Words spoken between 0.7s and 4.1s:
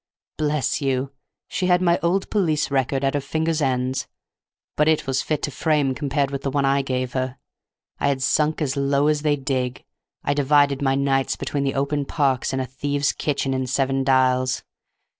you, she had my old police record at her fingers' ends,